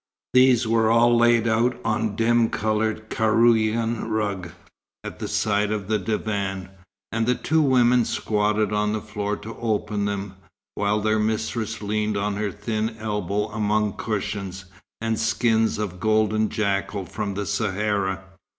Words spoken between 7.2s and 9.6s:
the two women squatted on the floor to